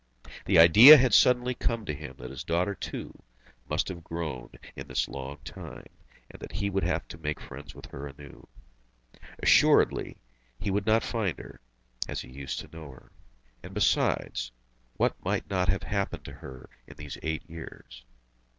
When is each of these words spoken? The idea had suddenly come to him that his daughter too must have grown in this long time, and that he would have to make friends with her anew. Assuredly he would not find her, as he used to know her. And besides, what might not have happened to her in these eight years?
The 0.45 0.57
idea 0.57 0.97
had 0.97 1.13
suddenly 1.13 1.53
come 1.53 1.85
to 1.85 1.93
him 1.93 2.15
that 2.17 2.31
his 2.31 2.43
daughter 2.43 2.73
too 2.73 3.21
must 3.69 3.87
have 3.87 4.03
grown 4.03 4.49
in 4.75 4.87
this 4.87 5.07
long 5.07 5.37
time, 5.45 5.85
and 6.31 6.39
that 6.41 6.53
he 6.53 6.71
would 6.71 6.83
have 6.83 7.07
to 7.09 7.19
make 7.19 7.39
friends 7.39 7.75
with 7.75 7.85
her 7.91 8.07
anew. 8.07 8.47
Assuredly 9.43 10.17
he 10.59 10.71
would 10.71 10.87
not 10.87 11.03
find 11.03 11.37
her, 11.37 11.61
as 12.07 12.21
he 12.21 12.31
used 12.31 12.59
to 12.61 12.75
know 12.75 12.89
her. 12.89 13.11
And 13.61 13.75
besides, 13.75 14.51
what 14.97 15.23
might 15.23 15.47
not 15.51 15.69
have 15.69 15.83
happened 15.83 16.25
to 16.25 16.33
her 16.33 16.67
in 16.87 16.95
these 16.97 17.19
eight 17.21 17.47
years? 17.47 18.03